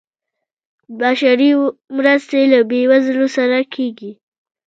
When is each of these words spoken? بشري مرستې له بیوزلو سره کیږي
بشري 0.99 1.51
مرستې 1.97 2.41
له 2.51 2.59
بیوزلو 2.69 3.27
سره 3.37 3.57
کیږي 3.73 4.11